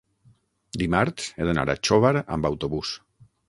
[0.83, 2.99] Dimarts he d'anar a Xóvar amb autobús.